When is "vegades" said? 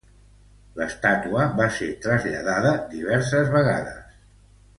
3.59-4.11